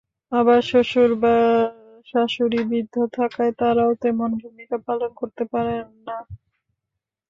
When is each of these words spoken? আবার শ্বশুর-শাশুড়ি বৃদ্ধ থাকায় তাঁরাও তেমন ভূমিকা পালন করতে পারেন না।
আবার 0.31 0.59
শ্বশুর-শাশুড়ি 0.63 2.59
বৃদ্ধ 2.69 2.95
থাকায় 3.17 3.53
তাঁরাও 3.59 3.91
তেমন 4.03 4.29
ভূমিকা 4.41 4.77
পালন 4.87 5.11
করতে 5.19 5.43
পারেন 5.53 5.85
না। 6.07 6.17